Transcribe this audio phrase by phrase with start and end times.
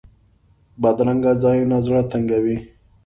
[0.81, 2.57] بدرنګه ځایونه زړه تنګوي